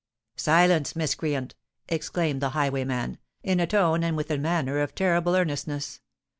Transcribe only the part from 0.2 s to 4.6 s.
"Silence, miscreant!" exclaimed the highwayman, in a tone and with a